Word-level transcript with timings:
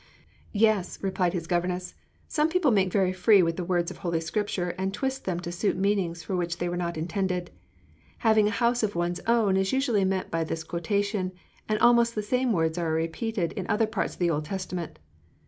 "Yes," 0.55 0.97
replied 1.03 1.33
his 1.33 1.45
governess, 1.45 1.93
"some 2.27 2.49
persons 2.49 2.73
make 2.73 2.91
very 2.91 3.13
free 3.13 3.43
with 3.43 3.55
the 3.55 3.63
words 3.63 3.91
of 3.91 3.97
Holy 3.99 4.19
Scripture 4.19 4.69
and 4.71 4.91
twist 4.91 5.25
them 5.25 5.39
to 5.41 5.51
suit 5.51 5.77
meanings 5.77 6.23
for 6.23 6.35
which 6.35 6.57
they 6.57 6.67
were 6.67 6.75
not 6.75 6.97
intended. 6.97 7.51
Having 8.25 8.47
a 8.47 8.57
house 8.57 8.81
of 8.81 8.95
one's 8.95 9.19
own 9.27 9.55
is 9.57 9.73
usually 9.73 10.03
meant 10.03 10.31
by 10.31 10.43
this 10.43 10.63
quotation, 10.63 11.33
and 11.69 11.77
almost 11.77 12.15
the 12.15 12.23
same 12.23 12.51
words 12.51 12.79
are 12.79 12.91
repeated 12.91 13.51
in 13.51 13.67
other 13.69 13.85
parts 13.85 14.13
of 14.15 14.19
the 14.19 14.31
Old 14.31 14.45
Testament. 14.45 14.97